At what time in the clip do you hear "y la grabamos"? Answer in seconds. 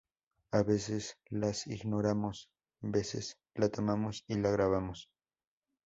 4.27-5.11